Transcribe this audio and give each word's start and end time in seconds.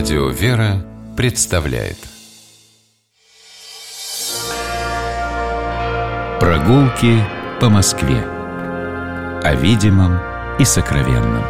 Радио 0.00 0.30
«Вера» 0.30 0.82
представляет 1.14 1.98
Прогулки 6.40 7.22
по 7.60 7.68
Москве 7.68 8.16
О 9.44 9.54
видимом 9.60 10.18
и 10.58 10.64
сокровенном 10.64 11.44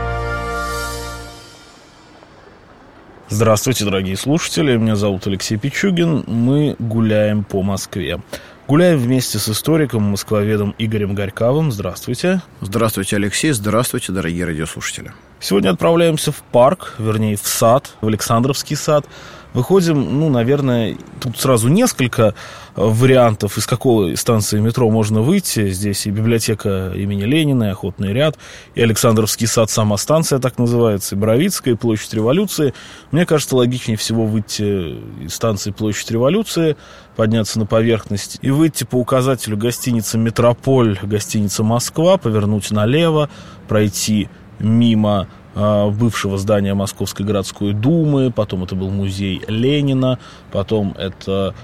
Здравствуйте, 3.29 3.85
дорогие 3.85 4.17
слушатели, 4.17 4.77
меня 4.77 4.97
зовут 4.97 5.29
Алексей 5.29 5.57
Пичугин, 5.57 6.25
мы 6.27 6.75
гуляем 6.81 7.45
по 7.45 7.63
Москве. 7.63 8.21
Гуляем 8.67 8.99
вместе 8.99 9.39
с 9.39 9.49
историком, 9.49 10.03
москвоведом 10.03 10.75
Игорем 10.77 11.15
Горьковым. 11.15 11.71
Здравствуйте. 11.71 12.43
Здравствуйте, 12.61 13.15
Алексей. 13.15 13.53
Здравствуйте, 13.53 14.11
дорогие 14.11 14.45
радиослушатели. 14.45 15.13
Сегодня 15.43 15.71
отправляемся 15.71 16.33
в 16.33 16.43
парк, 16.53 16.97
вернее, 16.99 17.37
в 17.37 17.47
сад, 17.47 17.95
в 18.03 18.07
Александровский 18.07 18.77
сад. 18.77 19.07
Выходим, 19.55 20.21
ну, 20.21 20.29
наверное, 20.29 20.99
тут 21.19 21.39
сразу 21.39 21.69
несколько 21.69 22.23
э, 22.23 22.33
вариантов, 22.77 23.57
из 23.57 23.67
какой 23.67 24.17
станции 24.19 24.61
метро 24.61 24.89
можно 24.91 25.23
выйти. 25.23 25.71
Здесь 25.71 26.07
и 26.07 26.11
библиотека 26.11 26.93
имени 26.95 27.23
Ленина, 27.23 27.65
и 27.65 27.69
Охотный 27.69 28.13
ряд, 28.13 28.37
и 28.75 28.83
Александровский 28.83 29.47
сад, 29.47 29.71
сама 29.71 29.97
станция 29.97 30.41
так 30.41 30.59
называется, 30.59 31.15
и 31.15 31.19
Боровицкая, 31.19 31.73
и 31.75 31.77
Площадь 31.77 32.13
Революции. 32.13 32.75
Мне 33.11 33.25
кажется, 33.25 33.57
логичнее 33.57 33.97
всего 33.97 34.27
выйти 34.27 34.99
из 35.25 35.35
станции 35.35 35.71
Площадь 35.71 36.11
Революции, 36.11 36.77
подняться 37.17 37.59
на 37.59 37.65
поверхность 37.65 38.39
и 38.43 38.51
выйти 38.51 38.85
по 38.85 38.97
указателю 38.97 39.57
гостиницы 39.57 40.19
«Метрополь», 40.19 40.99
гостиница 41.03 41.65
«Москва», 41.65 42.19
повернуть 42.19 42.71
налево, 42.71 43.31
пройти 43.69 44.29
мимо 44.61 45.29
а, 45.55 45.91
бывшего 45.91 46.39
здания 46.39 46.75
Московской 46.75 47.27
городской 47.27 47.73
думы, 47.73 48.31
потом 48.31 48.65
это 48.65 48.77
был 48.77 48.91
музей 48.91 49.43
Ленина, 49.49 50.19
потом 50.53 50.95
это 50.97 51.55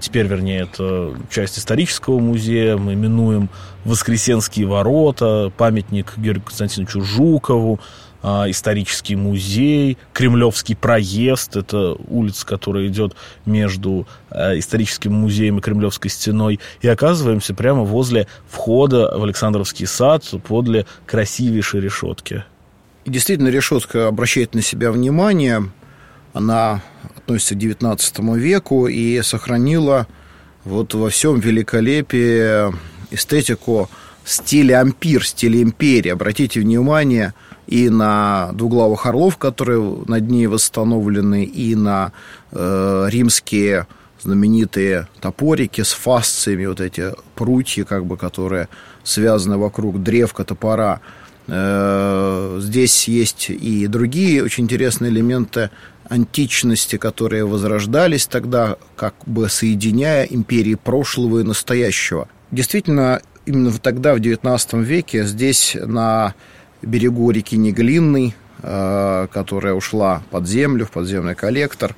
теперь, 0.00 0.26
вернее, 0.26 0.62
это 0.62 1.14
часть 1.30 1.58
исторического 1.58 2.18
музея, 2.18 2.76
мы 2.76 2.94
минуем 2.94 3.48
Воскресенские 3.84 4.66
ворота, 4.66 5.52
памятник 5.56 6.14
Георгию 6.16 6.44
Константиновичу 6.44 7.02
Жукову, 7.02 7.80
а, 8.22 8.50
исторический 8.50 9.16
музей, 9.16 9.98
Кремлевский 10.14 10.74
проезд, 10.74 11.56
это 11.56 11.94
улица, 12.08 12.46
которая 12.46 12.86
идет 12.86 13.14
между 13.44 14.06
историческим 14.30 15.12
музеем 15.12 15.58
и 15.58 15.60
Кремлевской 15.60 16.10
стеной, 16.10 16.58
и 16.80 16.88
оказываемся 16.88 17.52
прямо 17.52 17.82
возле 17.82 18.26
входа 18.48 19.12
в 19.16 19.22
Александровский 19.22 19.86
сад, 19.86 20.24
подле 20.48 20.86
красивейшей 21.04 21.82
решетки. 21.82 22.44
И 23.04 23.10
действительно, 23.10 23.48
решетка 23.48 24.08
обращает 24.08 24.54
на 24.54 24.62
себя 24.62 24.90
внимание. 24.90 25.70
Она 26.34 26.82
относится 27.16 27.54
к 27.54 27.58
XIX 27.58 28.38
веку 28.38 28.88
и 28.88 29.22
сохранила 29.22 30.06
вот 30.64 30.92
во 30.92 31.08
всем 31.08 31.38
великолепии 31.38 32.74
эстетику 33.10 33.88
стиля 34.24 34.80
ампир, 34.80 35.24
стиля 35.24 35.62
империи. 35.62 36.10
Обратите 36.10 36.60
внимание 36.60 37.34
и 37.68 37.88
на 37.88 38.50
двуглавых 38.52 39.06
орлов, 39.06 39.38
которые 39.38 39.80
над 40.06 40.28
ней 40.28 40.48
восстановлены, 40.48 41.44
и 41.44 41.76
на 41.76 42.12
э, 42.50 43.06
римские 43.10 43.86
знаменитые 44.20 45.06
топорики 45.20 45.82
с 45.82 45.92
фасциями, 45.92 46.66
вот 46.66 46.80
эти 46.80 47.12
прутья, 47.36 47.84
как 47.84 48.06
бы, 48.06 48.16
которые 48.16 48.68
связаны 49.04 49.56
вокруг 49.56 50.02
древка 50.02 50.44
топора– 50.44 51.00
Э, 51.46 52.58
здесь 52.62 53.06
есть 53.06 53.50
и 53.50 53.86
другие 53.86 54.42
очень 54.42 54.64
интересные 54.64 55.10
элементы 55.10 55.70
античности, 56.08 56.96
которые 56.96 57.44
возрождались 57.44 58.26
тогда, 58.26 58.76
как 58.96 59.14
бы 59.26 59.48
соединяя 59.48 60.24
империи 60.24 60.74
прошлого 60.74 61.40
и 61.40 61.42
настоящего. 61.44 62.28
Действительно, 62.50 63.20
именно 63.46 63.72
тогда, 63.78 64.14
в 64.14 64.18
XIX 64.18 64.82
веке, 64.82 65.24
здесь 65.24 65.76
на 65.80 66.34
берегу 66.82 67.30
реки 67.30 67.56
Неглинной, 67.56 68.34
э, 68.62 69.26
которая 69.32 69.74
ушла 69.74 70.22
под 70.30 70.46
землю, 70.46 70.86
в 70.86 70.90
подземный 70.90 71.34
коллектор, 71.34 71.94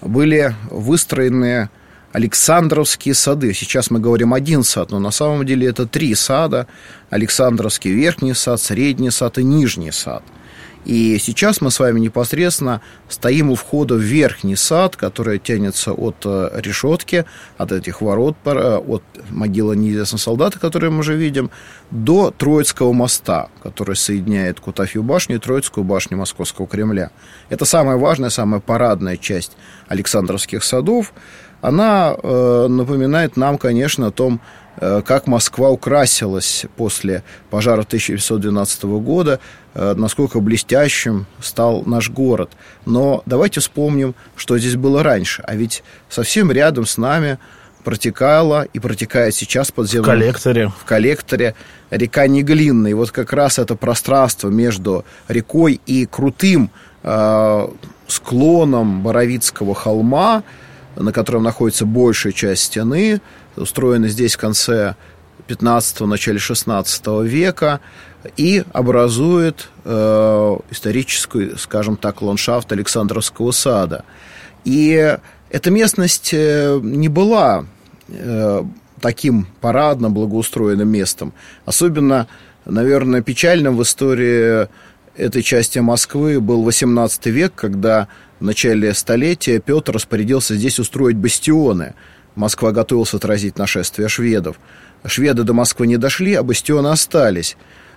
были 0.00 0.54
выстроены 0.70 1.70
Александровские 2.14 3.12
сады. 3.12 3.52
Сейчас 3.52 3.90
мы 3.90 3.98
говорим 3.98 4.34
один 4.34 4.62
сад, 4.62 4.92
но 4.92 5.00
на 5.00 5.10
самом 5.10 5.44
деле 5.44 5.66
это 5.66 5.84
три 5.84 6.14
сада. 6.14 6.68
Александровский 7.10 7.90
верхний 7.90 8.34
сад, 8.34 8.60
средний 8.60 9.10
сад 9.10 9.38
и 9.38 9.42
нижний 9.42 9.90
сад. 9.90 10.22
И 10.84 11.18
сейчас 11.18 11.60
мы 11.60 11.72
с 11.72 11.80
вами 11.80 11.98
непосредственно 11.98 12.82
стоим 13.08 13.50
у 13.50 13.56
входа 13.56 13.94
в 13.94 14.00
верхний 14.00 14.54
сад, 14.54 14.94
который 14.96 15.40
тянется 15.40 15.92
от 15.92 16.16
э, 16.24 16.60
решетки, 16.62 17.24
от 17.56 17.72
этих 17.72 18.00
ворот, 18.00 18.36
от 18.44 19.02
могилы 19.30 19.74
неизвестного 19.76 20.20
солдата, 20.20 20.60
который 20.60 20.90
мы 20.90 21.00
уже 21.00 21.16
видим, 21.16 21.50
до 21.90 22.30
Троицкого 22.30 22.92
моста, 22.92 23.48
который 23.62 23.96
соединяет 23.96 24.60
Кутафью 24.60 25.02
башню 25.02 25.36
и 25.36 25.38
Троицкую 25.40 25.84
башню 25.84 26.18
Московского 26.18 26.68
Кремля. 26.68 27.10
Это 27.48 27.64
самая 27.64 27.96
важная, 27.96 28.30
самая 28.30 28.60
парадная 28.60 29.16
часть 29.16 29.56
Александровских 29.88 30.62
садов 30.62 31.12
она 31.64 32.14
э, 32.22 32.66
напоминает 32.68 33.38
нам, 33.38 33.56
конечно, 33.56 34.08
о 34.08 34.10
том, 34.10 34.38
э, 34.76 35.00
как 35.00 35.26
Москва 35.26 35.70
украсилась 35.70 36.66
после 36.76 37.22
пожара 37.48 37.84
1912 37.84 38.84
года, 39.00 39.40
э, 39.72 39.94
насколько 39.96 40.40
блестящим 40.40 41.24
стал 41.40 41.82
наш 41.86 42.10
город. 42.10 42.50
Но 42.84 43.22
давайте 43.24 43.60
вспомним, 43.60 44.14
что 44.36 44.58
здесь 44.58 44.76
было 44.76 45.02
раньше. 45.02 45.42
А 45.46 45.56
ведь 45.56 45.82
совсем 46.10 46.52
рядом 46.52 46.84
с 46.84 46.98
нами 46.98 47.38
протекала 47.82 48.66
и 48.74 48.78
протекает 48.78 49.34
сейчас 49.34 49.70
подземным... 49.70 50.04
В 50.04 50.18
коллекторе. 50.18 50.68
В 50.68 50.84
коллекторе 50.84 51.54
река 51.88 52.26
Неглинная. 52.26 52.90
И 52.90 52.94
вот 52.94 53.10
как 53.10 53.32
раз 53.32 53.58
это 53.58 53.74
пространство 53.74 54.50
между 54.50 55.06
рекой 55.28 55.80
и 55.86 56.04
крутым 56.04 56.70
э, 57.04 57.68
склоном 58.06 59.02
Боровицкого 59.02 59.74
холма– 59.74 60.42
на 60.96 61.12
котором 61.12 61.42
находится 61.42 61.86
большая 61.86 62.32
часть 62.32 62.64
стены, 62.64 63.20
устроены 63.56 64.08
здесь 64.08 64.34
в 64.34 64.38
конце 64.38 64.94
15-го, 65.48 66.06
начале 66.06 66.38
16 66.38 67.06
века, 67.24 67.80
и 68.36 68.64
образует 68.72 69.68
э, 69.84 70.56
историческую, 70.70 71.58
скажем 71.58 71.96
так, 71.96 72.22
ландшафт 72.22 72.72
Александровского 72.72 73.50
сада. 73.50 74.04
И 74.64 75.18
эта 75.50 75.70
местность 75.70 76.30
э, 76.32 76.80
не 76.82 77.08
была 77.08 77.66
э, 78.08 78.64
таким 79.00 79.46
парадным, 79.60 80.14
благоустроенным 80.14 80.88
местом. 80.88 81.34
Особенно, 81.66 82.28
наверное, 82.64 83.20
печальным 83.20 83.76
в 83.76 83.82
истории 83.82 84.68
этой 85.16 85.42
части 85.42 85.78
Москвы 85.78 86.40
был 86.40 86.66
XVIII 86.68 87.30
век, 87.30 87.52
когда 87.54 88.08
в 88.40 88.44
начале 88.44 88.92
столетия 88.94 89.60
Петр 89.60 89.92
распорядился 89.92 90.56
здесь 90.56 90.78
устроить 90.78 91.16
бастионы. 91.16 91.94
Москва 92.34 92.72
готовилась 92.72 93.14
отразить 93.14 93.58
нашествие 93.58 94.08
шведов. 94.08 94.58
Шведы 95.06 95.44
до 95.44 95.52
Москвы 95.52 95.86
не 95.86 95.96
дошли, 95.96 96.34
а 96.34 96.42
бастионы 96.42 96.88
остались. 96.88 97.56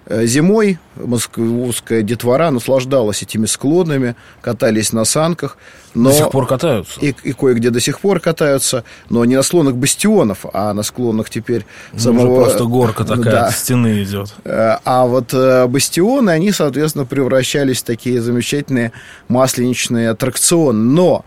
Э, 0.09 0.25
зимой 0.25 0.79
московская 0.95 2.01
детвора 2.01 2.49
наслаждалась 2.49 3.23
этими 3.23 3.45
склонами, 3.45 4.15
катались 4.41 4.93
на 4.93 5.03
санках. 5.03 5.57
Но... 5.93 6.11
До 6.11 6.15
сих 6.15 6.31
пор 6.31 6.47
катаются. 6.47 6.99
И, 7.01 7.13
и 7.23 7.33
кое-где 7.33 7.71
до 7.71 7.81
сих 7.81 7.99
пор 7.99 8.21
катаются, 8.21 8.85
но 9.09 9.25
не 9.25 9.35
на 9.35 9.43
склонах 9.43 9.75
бастионов, 9.75 10.45
а 10.53 10.73
на 10.73 10.83
склонах 10.83 11.29
теперь 11.29 11.65
ну, 11.91 11.99
самого... 11.99 12.43
просто 12.43 12.63
горка 12.63 13.03
такая, 13.05 13.33
да. 13.33 13.51
стены 13.51 14.01
идет. 14.03 14.33
Э, 14.45 14.77
а 14.85 15.05
вот 15.07 15.33
э, 15.33 15.67
бастионы, 15.67 16.29
они, 16.29 16.53
соответственно, 16.53 17.05
превращались 17.05 17.79
в 17.79 17.83
такие 17.83 18.21
замечательные 18.21 18.93
масленичные 19.27 20.11
аттракционы. 20.11 20.79
Но 20.79 21.25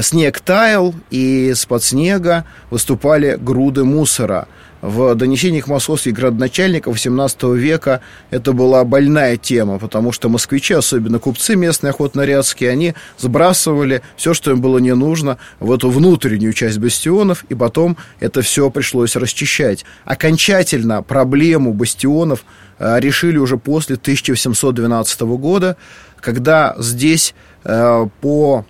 снег 0.00 0.40
таял, 0.40 0.94
и 1.10 1.50
из-под 1.50 1.84
снега 1.84 2.46
выступали 2.70 3.36
груды 3.38 3.84
мусора– 3.84 4.48
в 4.82 5.14
донесениях 5.14 5.68
московских 5.68 6.12
градоначальников 6.12 6.96
XVIII 6.96 7.56
века 7.56 8.00
это 8.30 8.52
была 8.52 8.84
больная 8.84 9.36
тема, 9.36 9.78
потому 9.78 10.10
что 10.10 10.28
москвичи, 10.28 10.74
особенно 10.74 11.20
купцы 11.20 11.54
местные 11.54 11.90
охотно-рядские, 11.90 12.70
они 12.70 12.94
сбрасывали 13.16 14.02
все, 14.16 14.34
что 14.34 14.50
им 14.50 14.60
было 14.60 14.78
не 14.78 14.94
нужно, 14.94 15.38
в 15.60 15.70
эту 15.70 15.88
внутреннюю 15.88 16.52
часть 16.52 16.78
бастионов, 16.78 17.44
и 17.48 17.54
потом 17.54 17.96
это 18.18 18.42
все 18.42 18.68
пришлось 18.70 19.14
расчищать. 19.14 19.84
Окончательно 20.04 21.02
проблему 21.02 21.72
бастионов 21.72 22.44
э, 22.80 22.98
решили 22.98 23.38
уже 23.38 23.58
после 23.58 23.94
1712 23.94 25.20
года, 25.20 25.76
когда 26.20 26.74
здесь 26.78 27.34
э, 27.64 28.06
по 28.20 28.66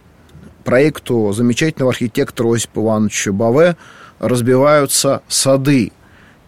проекту 0.62 1.32
замечательного 1.32 1.93
архитектора 1.93 2.55
Осипа 2.55 2.81
Ивановича 2.81 3.32
Баве 3.32 3.76
разбиваются 4.20 5.23
сады 5.26 5.91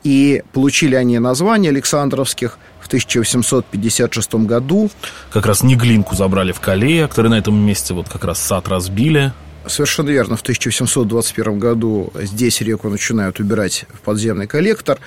и 0.05 0.43
получили 0.53 0.95
они 0.95 1.19
название 1.19 1.71
Александровских 1.71 2.59
в 2.81 2.87
1856 2.87 4.35
году. 4.35 4.91
Как 5.33 5.47
раз 5.47 5.63
Неглинку 5.63 6.15
забрали 6.15 6.53
в 6.53 6.61
Калея, 6.61 7.09
который 7.09 7.29
на 7.29 7.39
этом 7.39 7.57
месте 7.57 7.95
вот 7.95 8.09
как 8.09 8.25
раз 8.25 8.39
сад 8.39 8.69
разбили. 8.69 9.33
Совершенно 9.67 10.11
верно. 10.11 10.37
В 10.37 10.43
1721 10.43 11.59
году 11.59 12.13
здесь 12.15 12.61
реку 12.61 12.91
начинают 12.91 13.41
убирать 13.41 13.87
в 13.95 14.01
подземный 14.01 14.47
коллектор. 14.47 14.99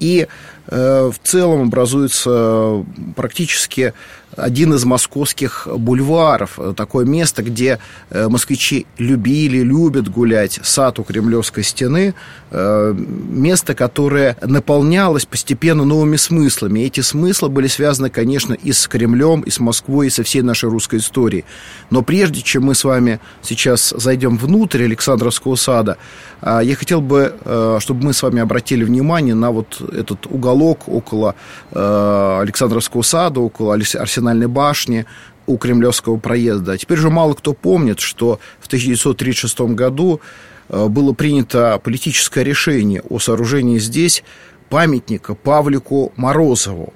И 0.00 0.26
э, 0.66 1.10
в 1.12 1.18
целом 1.22 1.62
образуется 1.62 2.84
практически 3.14 3.92
один 4.36 4.74
из 4.74 4.84
московских 4.84 5.66
бульваров. 5.72 6.58
Такое 6.76 7.04
место, 7.04 7.42
где 7.42 7.78
э, 8.10 8.28
москвичи 8.28 8.86
любили, 8.96 9.58
любят 9.58 10.08
гулять. 10.08 10.60
Сад 10.62 10.98
у 10.98 11.02
Кремлевской 11.02 11.64
стены. 11.64 12.14
Э, 12.50 12.94
место, 12.96 13.74
которое 13.74 14.36
наполнялось 14.40 15.26
постепенно 15.26 15.84
новыми 15.84 16.16
смыслами. 16.16 16.80
И 16.80 16.86
эти 16.86 17.00
смыслы 17.00 17.48
были 17.48 17.66
связаны, 17.66 18.08
конечно, 18.08 18.54
и 18.54 18.72
с 18.72 18.86
Кремлем, 18.86 19.40
и 19.40 19.50
с 19.50 19.58
Москвой, 19.58 20.06
и 20.06 20.10
со 20.10 20.22
всей 20.22 20.42
нашей 20.42 20.70
русской 20.70 21.00
историей. 21.00 21.44
Но 21.90 22.02
прежде 22.02 22.40
чем 22.40 22.64
мы 22.64 22.74
с 22.74 22.84
вами 22.84 23.20
сейчас 23.42 23.92
зайдем 23.96 24.38
внутрь 24.38 24.84
Александровского 24.84 25.56
сада, 25.56 25.96
я 26.42 26.74
хотел 26.74 27.00
бы, 27.00 27.36
чтобы 27.80 28.04
мы 28.04 28.12
с 28.12 28.22
вами 28.22 28.40
обратили 28.40 28.84
внимание 28.84 29.34
на 29.34 29.50
вот 29.50 29.80
этот 29.92 30.26
уголок 30.26 30.88
около 30.88 31.34
Александровского 31.72 33.02
сада, 33.02 33.40
около 33.40 33.74
арсенальной 33.74 34.46
башни, 34.46 35.06
у 35.50 35.56
Кремлевского 35.56 36.16
проезда. 36.16 36.72
А 36.72 36.78
теперь 36.78 36.98
же 36.98 37.10
мало 37.10 37.34
кто 37.34 37.52
помнит, 37.52 38.00
что 38.00 38.38
в 38.60 38.66
1936 38.66 39.60
году 39.74 40.20
э, 40.68 40.86
было 40.86 41.12
принято 41.12 41.80
политическое 41.82 42.44
решение 42.44 43.02
о 43.08 43.18
сооружении 43.18 43.78
здесь 43.78 44.22
памятника 44.68 45.34
Павлику 45.34 46.12
Морозову. 46.16 46.92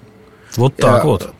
Вот 0.56 0.76
так 0.76 1.04
э, 1.04 1.06
вот. 1.06 1.34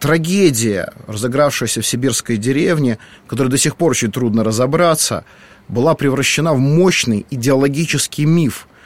Трагедия, 0.00 0.92
разыгравшаяся 1.06 1.82
в 1.82 1.86
сибирской 1.86 2.36
деревне, 2.36 2.98
которой 3.26 3.48
до 3.48 3.58
сих 3.58 3.76
пор 3.76 3.92
очень 3.92 4.12
трудно 4.12 4.44
разобраться, 4.44 5.24
была 5.68 5.94
превращена 5.94 6.52
в 6.52 6.58
мощный 6.58 7.26
идеологический 7.30 8.24
миф– 8.24 8.66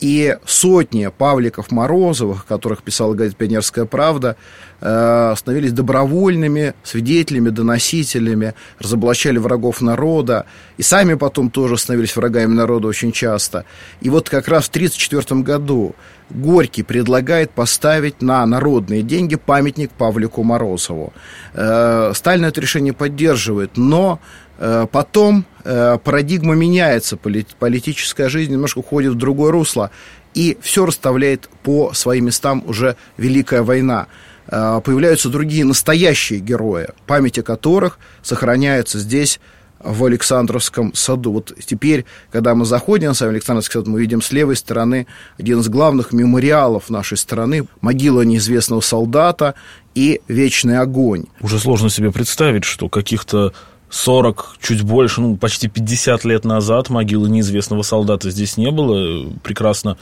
и 0.00 0.36
сотни 0.44 1.10
Павликов 1.16 1.70
Морозовых, 1.70 2.46
которых 2.46 2.82
писала 2.82 3.14
газета 3.14 3.36
«Пионерская 3.36 3.84
правда», 3.84 4.36
э, 4.80 5.34
становились 5.36 5.72
добровольными 5.72 6.74
свидетелями, 6.82 7.50
доносителями, 7.50 8.54
разоблачали 8.78 9.38
врагов 9.38 9.80
народа, 9.80 10.46
и 10.76 10.82
сами 10.82 11.14
потом 11.14 11.50
тоже 11.50 11.78
становились 11.78 12.16
врагами 12.16 12.52
народа 12.52 12.88
очень 12.88 13.12
часто. 13.12 13.64
И 14.00 14.10
вот 14.10 14.28
как 14.28 14.48
раз 14.48 14.66
в 14.66 14.70
1934 14.70 15.42
году 15.42 15.94
Горький 16.30 16.82
предлагает 16.82 17.50
поставить 17.50 18.20
на 18.20 18.44
народные 18.44 19.02
деньги 19.02 19.36
памятник 19.36 19.90
Павлику 19.92 20.42
Морозову. 20.42 21.12
Э, 21.54 22.12
Сталин 22.14 22.44
это 22.44 22.60
решение 22.60 22.92
поддерживает, 22.92 23.76
но 23.76 24.20
потом 24.90 25.44
э, 25.64 25.98
парадигма 26.02 26.54
меняется, 26.54 27.16
политическая 27.16 28.28
жизнь 28.28 28.52
немножко 28.52 28.78
уходит 28.78 29.12
в 29.12 29.16
другое 29.16 29.52
русло, 29.52 29.90
и 30.34 30.58
все 30.60 30.86
расставляет 30.86 31.48
по 31.62 31.92
своим 31.94 32.26
местам 32.26 32.62
уже 32.66 32.96
Великая 33.16 33.62
война. 33.62 34.06
Э, 34.48 34.80
появляются 34.84 35.28
другие 35.28 35.64
настоящие 35.64 36.40
герои, 36.40 36.88
память 37.06 37.38
о 37.38 37.42
которых 37.42 37.98
сохраняется 38.22 38.98
здесь, 38.98 39.40
в 39.80 40.04
Александровском 40.04 40.94
саду. 40.94 41.32
Вот 41.32 41.52
теперь, 41.64 42.04
когда 42.30 42.54
мы 42.54 42.64
заходим 42.64 43.14
в 43.14 43.22
Александровский 43.22 43.74
сад, 43.74 43.86
мы 43.86 44.00
видим 44.00 44.20
с 44.20 44.32
левой 44.32 44.56
стороны 44.56 45.06
один 45.38 45.60
из 45.60 45.68
главных 45.68 46.12
мемориалов 46.12 46.90
нашей 46.90 47.16
страны, 47.16 47.66
могила 47.80 48.22
неизвестного 48.22 48.80
солдата 48.80 49.54
и 49.94 50.20
вечный 50.28 50.78
огонь. 50.78 51.26
Уже 51.40 51.58
сложно 51.58 51.90
себе 51.90 52.10
представить, 52.10 52.64
что 52.64 52.88
каких-то 52.88 53.52
40, 53.90 54.56
чуть 54.60 54.82
больше, 54.82 55.20
ну, 55.20 55.36
почти 55.36 55.68
50 55.68 56.24
лет 56.24 56.44
назад 56.44 56.90
могилы 56.90 57.28
неизвестного 57.28 57.82
солдата 57.82 58.30
здесь 58.30 58.56
не 58.56 58.70
было. 58.70 59.30
Прекрасно 59.42 59.96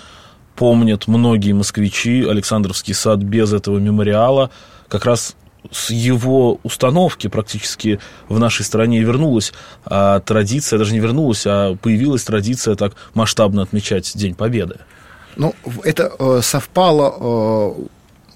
помнят 0.57 1.07
многие 1.07 1.53
москвичи 1.53 2.25
Александровский 2.25 2.95
сад 2.95 3.21
без 3.21 3.53
этого 3.53 3.79
мемориала. 3.79 4.51
Как 4.89 5.05
раз 5.05 5.37
с 5.71 5.91
его 5.91 6.61
установки 6.63 7.29
практически 7.29 8.01
в 8.29 8.39
нашей 8.39 8.65
стране 8.65 9.01
вернулась 9.01 9.53
а 9.85 10.21
традиция, 10.21 10.79
даже 10.79 10.93
не 10.93 11.01
вернулась, 11.01 11.45
а 11.47 11.77
появилась 11.77 12.25
традиция 12.25 12.75
так 12.77 12.93
масштабно 13.15 13.63
отмечать 13.63 14.13
День 14.15 14.35
Победы. 14.35 14.79
Ну, 15.37 15.55
это 15.85 16.13
э, 16.19 16.41
совпало 16.43 17.75
э, 17.79 17.87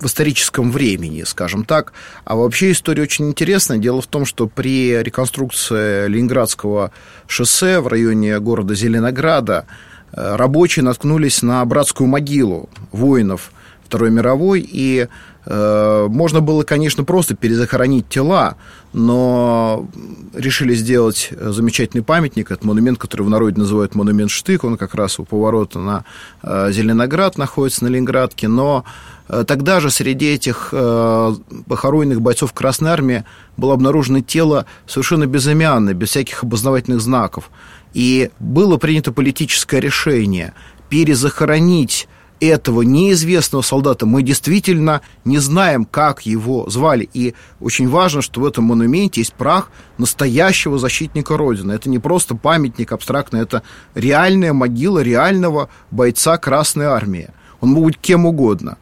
в 0.01 0.07
историческом 0.07 0.73
времени, 0.73 1.23
скажем 1.25 1.65
так. 1.65 1.93
А 2.25 2.35
вообще 2.35 2.73
история 2.73 3.03
очень 3.03 3.29
интересная. 3.29 3.79
Дело 3.79 4.01
в 4.01 4.07
том, 4.07 4.25
что 4.25 4.47
при 4.47 5.03
реконструкции 5.03 6.09
Ленинградского 6.09 6.91
шоссе 7.27 7.81
в 7.81 7.87
районе 7.87 8.41
города 8.41 8.75
Зеленограда 8.75 9.67
э, 10.13 10.37
рабочие 10.37 10.85
наткнулись 10.85 11.43
на 11.43 11.65
братскую 11.65 12.09
могилу 12.09 12.69
воинов 12.93 13.53
Второй 13.91 14.13
мировой, 14.13 14.61
и 14.61 15.09
э, 15.47 16.07
можно 16.09 16.41
было, 16.41 16.63
конечно, 16.63 17.03
просто 17.03 17.35
перезахоронить 17.35 18.09
тела, 18.09 18.55
но 18.93 19.89
решили 20.33 20.75
сделать 20.75 21.31
замечательный 21.41 22.05
памятник. 22.05 22.53
Это 22.53 22.65
монумент, 22.65 22.99
который 22.99 23.23
в 23.23 23.29
народе 23.29 23.59
называют 23.59 23.97
монумент 23.97 24.31
Штык. 24.31 24.63
Он 24.63 24.77
как 24.77 24.95
раз 24.95 25.19
у 25.19 25.25
поворота 25.25 25.81
на 25.81 26.05
э, 26.45 26.71
Зеленоград 26.71 27.37
находится 27.37 27.83
на 27.83 27.89
Ленинградке. 27.89 28.47
Но 28.47 28.85
э, 29.29 29.43
тогда 29.45 29.81
же 29.81 29.91
среди 29.91 30.35
этих 30.35 30.69
э, 30.71 31.35
похороненных 31.67 32.21
бойцов 32.21 32.53
Красной 32.53 32.93
Армии 32.93 33.25
было 33.57 33.75
обнаружено 33.75 34.21
тело 34.21 34.67
совершенно 34.87 35.27
безымянное, 35.27 35.95
без 35.95 36.11
всяких 36.11 36.45
обознавательных 36.45 37.01
знаков. 37.01 37.51
И 37.93 38.31
было 38.39 38.77
принято 38.77 39.11
политическое 39.11 39.81
решение 39.81 40.55
перезахоронить 40.91 42.09
этого 42.41 42.83
неизвестного 42.83 43.63
солдата 43.63 44.07
мы 44.07 44.23
действительно 44.23 45.03
не 45.25 45.39
знаем, 45.39 45.85
как 45.85 46.27
его 46.27 46.69
звали. 46.69 47.09
И 47.13 47.35
очень 47.61 47.89
важно, 47.89 48.23
что 48.23 48.41
в 48.41 48.47
этом 48.47 48.65
монументе 48.65 49.21
есть 49.21 49.35
прах 49.35 49.71
настоящего 49.99 50.79
защитника 50.79 51.37
Родины. 51.37 51.73
Это 51.73 51.89
не 51.89 51.99
просто 51.99 52.35
памятник 52.35 52.93
абстрактный, 52.93 53.41
это 53.41 53.63
реальная 53.95 54.53
могила 54.53 55.01
реального 55.01 55.69
бойца 55.91 56.39
Красной 56.39 56.87
Армии. 56.87 57.29
Он 57.61 57.71
мог 57.71 57.85
быть 57.85 57.99
кем 57.99 58.27
угодно. 58.27 58.79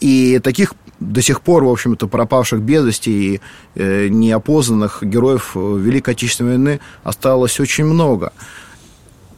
И 0.00 0.38
таких 0.42 0.74
до 1.00 1.20
сих 1.20 1.42
пор, 1.42 1.64
в 1.64 1.68
общем-то, 1.68 2.08
пропавших 2.08 2.60
без 2.60 2.84
вести 2.84 3.34
и 3.34 3.40
э, 3.74 4.08
неопознанных 4.08 5.02
героев 5.02 5.54
Великой 5.54 6.14
Отечественной 6.14 6.52
войны 6.52 6.80
осталось 7.04 7.60
очень 7.60 7.84
много. 7.84 8.32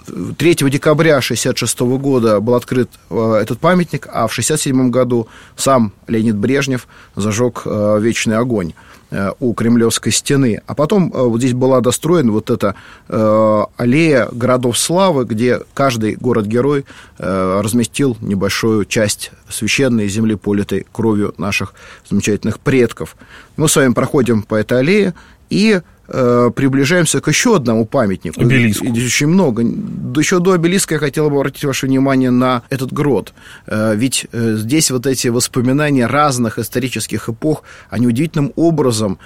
3 0.09 0.55
декабря 0.71 1.17
1966 1.17 1.81
года 2.01 2.41
был 2.41 2.55
открыт 2.55 2.91
э, 3.11 3.39
этот 3.43 3.59
памятник, 3.59 4.07
а 4.07 4.27
в 4.27 4.33
1967 4.33 4.91
году 4.91 5.29
сам 5.57 5.93
Леонид 6.07 6.37
Брежнев 6.37 6.87
зажег 7.17 7.63
э, 7.65 7.99
вечный 8.01 8.37
огонь 8.37 8.75
э, 9.11 9.33
у 9.41 9.53
Кремлевской 9.55 10.13
стены. 10.13 10.61
А 10.67 10.75
потом 10.75 11.11
вот 11.11 11.39
здесь 11.39 11.55
была 11.55 11.81
достроена 11.81 12.33
вот 12.33 12.51
эта 12.51 12.75
аллея 13.09 14.29
городов 14.33 14.79
славы, 14.79 15.25
где 15.25 15.61
каждый 15.75 16.15
город-герой 16.17 16.85
разместил 17.19 18.17
небольшую 18.21 18.85
часть 18.85 19.31
священной 19.49 20.09
земли, 20.09 20.35
политой 20.35 20.87
кровью 20.93 21.35
наших 21.39 21.75
замечательных 22.09 22.61
предков. 22.61 23.17
Мы 23.57 23.69
с 23.69 23.77
вами 23.77 23.93
проходим 23.93 24.43
по 24.43 24.55
этой 24.55 24.81
аллее 24.81 25.15
и 25.51 25.81
приближаемся 26.09 27.21
к 27.21 27.29
еще 27.29 27.57
одному 27.57 27.85
памятнику. 27.85 28.41
Обелиску. 28.41 28.87
Здесь 28.87 29.07
очень 29.07 29.27
много. 29.27 29.63
Еще 29.63 30.39
до 30.41 30.53
обелиска 30.53 30.95
я 30.95 30.99
хотел 30.99 31.29
бы 31.29 31.37
обратить 31.37 31.65
ваше 31.65 31.87
внимание 31.87 32.31
на 32.31 32.63
этот 32.71 32.93
грот. 32.93 33.35
Э, 33.67 33.95
ведь 33.95 34.27
э, 34.33 34.55
здесь 34.57 34.91
вот 34.91 35.07
эти 35.07 35.29
воспоминания 35.29 36.07
разных 36.07 36.59
исторических 36.59 37.29
эпох, 37.29 37.63
они 37.91 38.07
удивительным 38.07 38.53
образом 38.57 39.19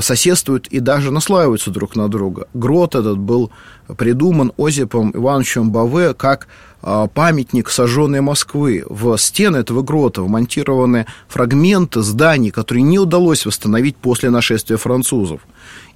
соседствуют 0.00 0.66
и 0.68 0.80
даже 0.80 1.10
наслаиваются 1.10 1.70
друг 1.70 1.94
на 1.94 2.08
друга. 2.08 2.48
Грот 2.54 2.94
этот 2.94 3.18
был 3.18 3.50
придуман 3.98 4.52
Озипом 4.56 5.12
Ивановичем 5.14 5.70
Баве 5.70 6.14
как 6.14 6.48
памятник 6.80 7.68
сожженной 7.68 8.22
Москвы. 8.22 8.84
В 8.88 9.16
стены 9.18 9.58
этого 9.58 9.82
грота 9.82 10.22
вмонтированы 10.22 11.06
фрагменты 11.28 12.00
зданий, 12.00 12.50
которые 12.50 12.82
не 12.82 12.98
удалось 12.98 13.44
восстановить 13.44 13.96
после 13.96 14.30
нашествия 14.30 14.78
французов. 14.78 15.42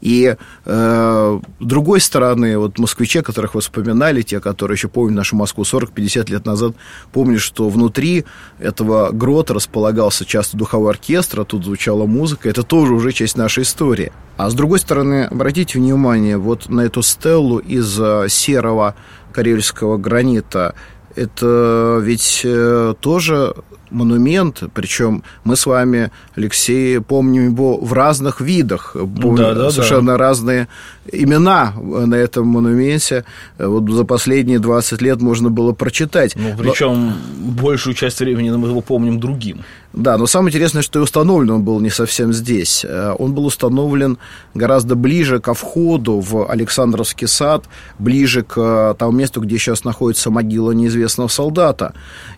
И 0.02 0.37
э, 0.64 1.40
другой 1.61 2.00
стороны, 2.00 2.59
вот 2.59 2.78
москвичи, 2.80 3.23
которых 3.23 3.54
вы 3.54 3.61
вспоминали, 3.61 4.23
те, 4.23 4.40
которые 4.40 4.75
еще 4.75 4.88
помнят 4.88 5.16
нашу 5.16 5.37
Москву 5.37 5.62
40-50 5.62 6.28
лет 6.28 6.44
назад, 6.44 6.75
помнят, 7.12 7.40
что 7.40 7.68
внутри 7.68 8.25
этого 8.59 9.12
грота 9.12 9.54
располагался 9.54 10.25
часто 10.25 10.56
духовой 10.56 10.90
оркестр, 10.90 11.40
а 11.42 11.44
тут 11.44 11.64
звучала 11.64 12.04
музыка. 12.06 12.49
Это 12.49 12.64
тоже 12.64 12.94
уже 12.94 13.12
часть 13.12 13.37
нашей 13.37 13.62
истории. 13.62 14.12
А 14.37 14.50
с 14.50 14.54
другой 14.54 14.80
стороны, 14.80 15.25
обратите 15.30 15.78
внимание 15.78 16.37
вот 16.37 16.68
на 16.68 16.80
эту 16.80 17.02
стеллу 17.02 17.59
из 17.59 17.97
э, 18.00 18.26
серого 18.28 18.97
карельского 19.32 19.99
гранита. 19.99 20.75
Это 21.14 22.00
ведь 22.02 22.40
э, 22.42 22.94
тоже 22.99 23.54
монумент, 23.92 24.62
причем 24.75 25.22
мы 25.44 25.56
с 25.56 25.66
вами, 25.66 26.11
Алексей, 26.34 27.00
помним 27.00 27.50
его 27.50 27.76
в 27.76 27.92
разных 27.92 28.40
видах, 28.40 28.96
да, 28.96 29.54
да, 29.54 29.70
совершенно 29.70 30.12
да. 30.12 30.18
разные 30.18 30.68
имена 31.11 31.75
на 31.80 32.14
этом 32.14 32.46
монументе. 32.46 33.25
Вот 33.58 33.88
за 33.88 34.04
последние 34.04 34.58
20 34.58 35.02
лет 35.02 35.20
можно 35.20 35.50
было 35.50 35.72
прочитать. 35.72 36.34
Ну, 36.37 36.54
причем 36.56 37.06
Но... 37.06 37.62
большую 37.62 37.94
часть 37.94 38.20
времени 38.20 38.50
мы 38.50 38.68
его 38.68 38.80
помним 38.80 39.20
другим. 39.20 39.61
Да, 39.92 40.16
но 40.16 40.26
самое 40.26 40.50
интересное, 40.50 40.80
что 40.80 41.00
и 41.00 41.02
установлен 41.02 41.50
он 41.50 41.62
был 41.64 41.78
не 41.80 41.90
совсем 41.90 42.32
здесь. 42.32 42.84
Э, 42.88 43.14
он 43.18 43.34
был 43.34 43.44
установлен 43.44 44.18
гораздо 44.54 44.94
ближе 44.94 45.38
ко 45.38 45.52
входу 45.52 46.20
в 46.20 46.50
Александровский 46.50 47.28
сад, 47.28 47.64
ближе 47.99 48.42
к 48.42 48.96
тому 48.99 49.12
месту, 49.12 49.42
где 49.42 49.58
сейчас 49.58 49.84
находится 49.84 50.30
могила 50.30 50.72
неизвестного 50.72 51.28
солдата. 51.28 51.92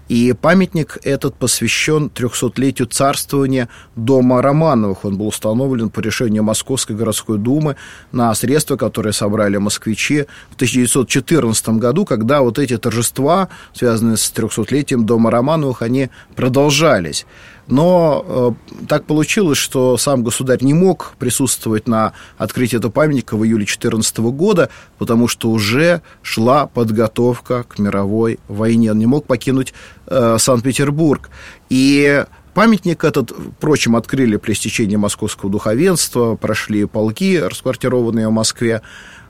И 0.08 0.34
памятник 0.34 0.98
этот 1.02 1.34
посвящен 1.36 2.10
300-летию 2.14 2.86
царствования 2.88 3.68
дома 3.96 4.42
Романовых. 4.42 5.04
Он 5.04 5.16
был 5.16 5.28
установлен 5.28 5.88
по 5.88 6.00
решению 6.00 6.42
Московской 6.42 6.94
городской 6.94 7.38
думы 7.38 7.76
на 8.12 8.34
средства, 8.34 8.76
которые 8.76 9.14
собрали 9.14 9.56
москвичи 9.56 10.26
в 10.50 10.56
1914 10.56 11.68
году, 11.70 12.04
когда 12.04 12.42
вот 12.42 12.58
эти 12.58 12.76
торжества, 12.76 13.48
связанные 13.72 14.18
с 14.18 14.32
300-летием 14.32 15.04
дома 15.04 15.30
Романовых, 15.30 15.80
они 15.80 16.10
продолжались. 16.36 17.26
Но 17.66 18.56
э, 18.80 18.84
так 18.86 19.04
получилось, 19.04 19.58
что 19.58 19.96
сам 19.96 20.22
государь 20.22 20.62
не 20.62 20.74
мог 20.74 21.14
присутствовать 21.18 21.88
на 21.88 22.12
открытии 22.36 22.76
этого 22.76 22.92
памятника 22.92 23.36
в 23.36 23.44
июле 23.44 23.64
2014 23.64 24.18
года, 24.18 24.68
потому 24.98 25.28
что 25.28 25.50
уже 25.50 26.02
шла 26.22 26.66
подготовка 26.66 27.64
к 27.64 27.78
мировой 27.78 28.38
войне. 28.48 28.90
Он 28.90 28.98
не 28.98 29.06
мог 29.06 29.26
покинуть 29.26 29.72
э, 30.06 30.36
Санкт-Петербург. 30.38 31.30
И 31.70 32.24
Памятник 32.54 33.02
этот, 33.02 33.32
впрочем, 33.32 33.96
открыли 33.96 34.36
при 34.36 34.52
стечении 34.52 34.94
московского 34.94 35.50
духовенства, 35.50 36.36
прошли 36.36 36.84
полки, 36.84 37.36
расквартированные 37.36 38.28
в 38.28 38.30
Москве. 38.30 38.80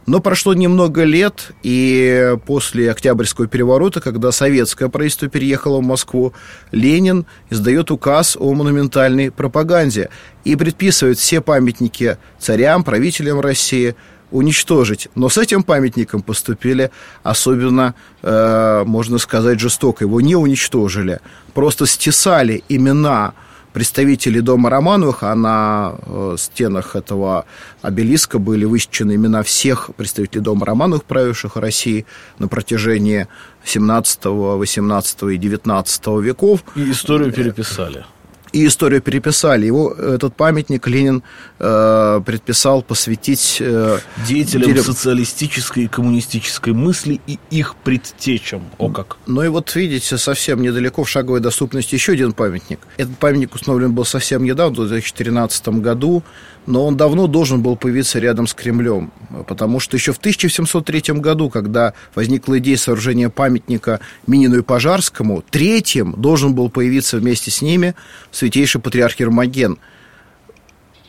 Но 0.06 0.20
прошло 0.20 0.52
немного 0.52 1.04
лет, 1.04 1.52
и 1.62 2.36
после 2.46 2.90
Октябрьского 2.90 3.46
переворота, 3.46 4.00
когда 4.00 4.32
советское 4.32 4.88
правительство 4.90 5.28
переехало 5.28 5.78
в 5.78 5.82
Москву, 5.82 6.34
Ленин 6.72 7.24
издает 7.48 7.90
указ 7.90 8.36
о 8.38 8.52
монументальной 8.52 9.30
пропаганде 9.30 10.10
и 10.44 10.56
предписывает 10.56 11.18
все 11.18 11.40
памятники 11.40 12.18
царям, 12.38 12.84
правителям 12.84 13.40
России 13.40 13.94
уничтожить. 14.30 15.08
Но 15.14 15.28
с 15.30 15.38
этим 15.38 15.62
памятником 15.62 16.20
поступили 16.20 16.90
особенно, 17.22 17.94
э, 18.22 18.82
можно 18.84 19.18
сказать, 19.18 19.60
жестоко. 19.60 20.04
Его 20.04 20.20
не 20.20 20.36
уничтожили, 20.36 21.20
просто 21.54 21.86
стесали 21.86 22.62
имена 22.68 23.32
представителей 23.74 24.40
дома 24.40 24.70
Романовых, 24.70 25.24
а 25.24 25.34
на 25.34 25.96
э, 26.06 26.36
стенах 26.38 26.96
этого 26.96 27.44
обелиска 27.82 28.38
были 28.38 28.64
высечены 28.64 29.16
имена 29.16 29.42
всех 29.42 29.90
представителей 29.96 30.42
дома 30.42 30.64
Романовых, 30.64 31.04
правивших 31.04 31.56
России 31.56 32.06
на 32.38 32.48
протяжении 32.48 33.26
17, 33.64 34.24
18 34.24 35.22
и 35.24 35.36
19 35.36 36.06
веков. 36.22 36.60
И 36.76 36.90
историю 36.90 37.32
переписали 37.32 38.06
и 38.54 38.66
историю 38.66 39.02
переписали. 39.02 39.66
Его 39.66 39.92
этот 39.92 40.36
памятник 40.36 40.86
Ленин 40.86 41.22
э, 41.58 42.20
предписал 42.24 42.82
посвятить... 42.82 43.58
Э, 43.60 43.98
Деятелям 44.28 44.68
деле... 44.68 44.82
социалистической 44.82 45.84
и 45.84 45.88
коммунистической 45.88 46.72
мысли 46.72 47.20
и 47.26 47.38
их 47.50 47.74
предтечам. 47.74 48.62
О 48.78 48.90
как! 48.90 49.16
Ну 49.26 49.42
и 49.42 49.48
вот 49.48 49.74
видите, 49.74 50.16
совсем 50.18 50.62
недалеко 50.62 51.02
в 51.02 51.10
шаговой 51.10 51.40
доступности 51.40 51.96
еще 51.96 52.12
один 52.12 52.32
памятник. 52.32 52.78
Этот 52.96 53.18
памятник 53.18 53.54
установлен 53.54 53.92
был 53.92 54.04
совсем 54.04 54.44
недавно, 54.44 54.84
в 54.84 54.88
2013 54.88 55.68
году 55.80 56.22
но 56.66 56.86
он 56.86 56.96
давно 56.96 57.26
должен 57.26 57.62
был 57.62 57.76
появиться 57.76 58.18
рядом 58.18 58.46
с 58.46 58.54
Кремлем, 58.54 59.12
потому 59.46 59.80
что 59.80 59.96
еще 59.96 60.12
в 60.12 60.18
1703 60.18 61.14
году, 61.20 61.50
когда 61.50 61.94
возникла 62.14 62.58
идея 62.58 62.76
сооружения 62.76 63.28
памятника 63.28 64.00
Минину 64.26 64.58
и 64.58 64.62
Пожарскому, 64.62 65.42
третьим 65.50 66.14
должен 66.16 66.54
был 66.54 66.70
появиться 66.70 67.18
вместе 67.18 67.50
с 67.50 67.62
ними 67.62 67.94
святейший 68.30 68.80
патриарх 68.80 69.18
Ермоген, 69.20 69.78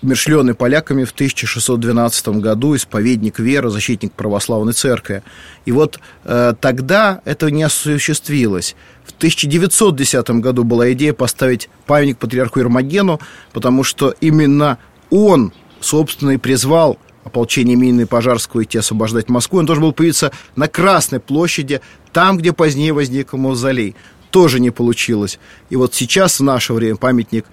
умершленный 0.01 0.53
поляками 0.53 1.03
в 1.03 1.11
1612 1.11 2.27
году, 2.39 2.75
исповедник 2.75 3.39
веры, 3.39 3.69
защитник 3.69 4.13
православной 4.13 4.73
церкви. 4.73 5.23
И 5.65 5.71
вот 5.71 5.99
э, 6.25 6.53
тогда 6.59 7.21
это 7.25 7.49
не 7.49 7.63
осуществилось. 7.63 8.75
В 9.03 9.11
1910 9.17 10.29
году 10.41 10.63
была 10.63 10.91
идея 10.93 11.13
поставить 11.13 11.69
памятник 11.87 12.17
патриарху 12.17 12.59
Ермогену, 12.59 13.19
потому 13.51 13.83
что 13.83 14.13
именно 14.21 14.77
он, 15.09 15.53
собственно, 15.79 16.31
и 16.31 16.37
призвал 16.37 16.97
ополчение 17.23 17.75
Минина 17.75 18.07
Пожарского 18.07 18.63
идти 18.63 18.77
освобождать 18.77 19.29
Москву. 19.29 19.59
Он 19.59 19.65
должен 19.65 19.83
был 19.83 19.93
появиться 19.93 20.31
на 20.55 20.67
Красной 20.67 21.19
площади, 21.19 21.81
там, 22.13 22.37
где 22.37 22.53
позднее 22.53 22.93
возник 22.93 23.33
мавзолей. 23.33 23.95
Тоже 24.31 24.59
не 24.59 24.69
получилось. 24.69 25.39
И 25.69 25.75
вот 25.75 25.93
сейчас, 25.93 26.39
в 26.39 26.43
наше 26.43 26.73
время, 26.73 26.97
памятник 26.97 27.45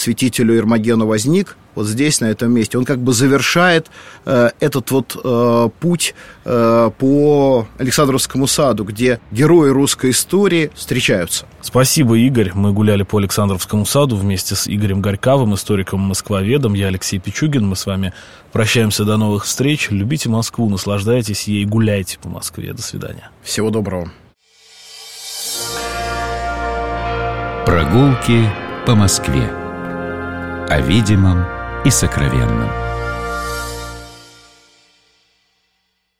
святителю 0.00 0.54
Ермогену 0.54 1.06
возник 1.06 1.56
вот 1.74 1.86
здесь, 1.86 2.20
на 2.20 2.26
этом 2.26 2.52
месте. 2.52 2.78
Он 2.78 2.84
как 2.84 2.98
бы 2.98 3.12
завершает 3.12 3.90
э, 4.24 4.50
этот 4.60 4.90
вот 4.90 5.16
э, 5.22 5.68
путь 5.78 6.14
э, 6.44 6.90
по 6.98 7.68
Александровскому 7.78 8.46
саду, 8.46 8.84
где 8.84 9.20
герои 9.30 9.70
русской 9.70 10.10
истории 10.10 10.70
встречаются. 10.74 11.46
Спасибо, 11.60 12.18
Игорь. 12.18 12.52
Мы 12.54 12.72
гуляли 12.72 13.02
по 13.02 13.18
Александровскому 13.18 13.86
саду 13.86 14.16
вместе 14.16 14.54
с 14.54 14.66
Игорем 14.66 15.00
Горьковым, 15.00 15.54
историком-москвоведом. 15.54 16.74
Я 16.74 16.88
Алексей 16.88 17.18
Пичугин. 17.18 17.66
Мы 17.66 17.76
с 17.76 17.86
вами 17.86 18.12
прощаемся 18.52 19.04
до 19.04 19.16
новых 19.16 19.44
встреч. 19.44 19.88
Любите 19.90 20.28
Москву, 20.28 20.68
наслаждайтесь 20.68 21.44
ей, 21.44 21.64
гуляйте 21.64 22.18
по 22.18 22.28
Москве. 22.28 22.72
До 22.72 22.82
свидания. 22.82 23.30
Всего 23.42 23.70
доброго. 23.70 24.10
Прогулки 27.64 28.50
по 28.86 28.96
Москве. 28.96 29.69
О 30.70 30.80
видимом 30.80 31.44
и 31.84 31.90
сокровенном. 31.90 32.89